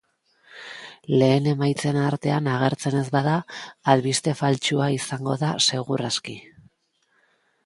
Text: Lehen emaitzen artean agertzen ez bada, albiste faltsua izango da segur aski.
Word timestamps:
Lehen 1.21 1.49
emaitzen 1.51 1.99
artean 2.05 2.49
agertzen 2.55 2.97
ez 3.01 3.05
bada, 3.17 3.37
albiste 3.95 4.37
faltsua 4.41 4.89
izango 4.99 5.41
da 5.45 5.55
segur 5.71 6.09
aski. 6.11 6.41